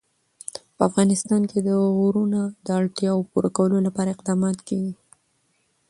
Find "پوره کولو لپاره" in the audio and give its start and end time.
3.31-4.09